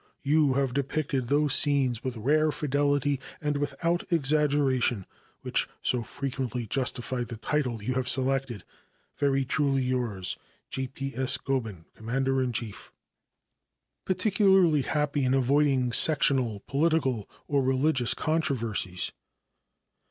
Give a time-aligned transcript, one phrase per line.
[0.23, 5.05] You have depicted those scenes with rare fidelity and without exaggeration,
[5.43, 8.63] which so frequently justified the title you have selected.
[9.19, 10.37] Very truly yours,
[10.71, 10.87] J.
[10.87, 11.13] P.
[11.15, 11.37] S.
[11.37, 12.91] Gobin, Commander in Chief.
[14.05, 19.11] Particularly Happy in Avoiding Sectional, Political or Religious Controversies.